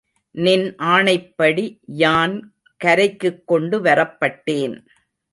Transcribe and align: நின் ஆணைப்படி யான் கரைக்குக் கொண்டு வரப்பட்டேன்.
நின் 0.31 0.75
ஆணைப்படி 0.75 1.79
யான் 1.85 2.53
கரைக்குக் 2.83 3.43
கொண்டு 3.45 3.81
வரப்பட்டேன். 3.81 4.85